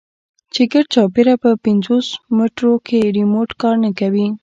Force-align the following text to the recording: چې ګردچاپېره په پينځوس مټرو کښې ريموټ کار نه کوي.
چې 0.53 0.61
ګردچاپېره 0.71 1.33
په 1.43 1.49
پينځوس 1.65 2.07
مټرو 2.37 2.73
کښې 2.85 3.01
ريموټ 3.17 3.49
کار 3.61 3.75
نه 3.83 3.91
کوي. 3.99 4.27